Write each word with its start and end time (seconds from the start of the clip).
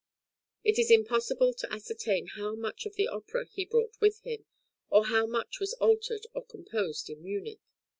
It 0.63 0.79
is 0.79 0.89
impossible 0.89 1.53
to 1.53 1.71
ascertain 1.71 2.25
how 2.35 2.55
much 2.55 2.87
of 2.87 2.95
the 2.95 3.07
opera 3.07 3.45
he 3.45 3.65
brought 3.65 4.01
with 4.01 4.19
him, 4.21 4.47
or 4.89 5.05
how 5.05 5.27
much 5.27 5.59
was 5.59 5.75
altered 5.75 6.25
or 6.33 6.43
composed 6.43 7.07
in 7.07 7.21
Munich. 7.21 7.59